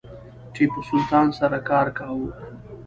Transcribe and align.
ټیپو 0.53 0.79
سلطان 0.89 1.27
سره 1.39 1.57
کار 1.69 1.87
کاوه. 1.97 2.29